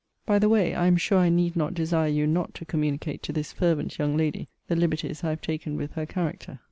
[0.25, 3.31] By the way, I am sure I need not desire you not to communicate to
[3.31, 6.57] this fervent young lady the liberties I have taken with her character.